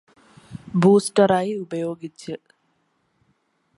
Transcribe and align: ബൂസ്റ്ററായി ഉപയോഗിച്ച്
ബൂസ്റ്ററായി 0.75 1.53
ഉപയോഗിച്ച് 1.55 2.33